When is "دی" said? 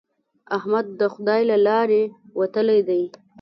2.89-3.03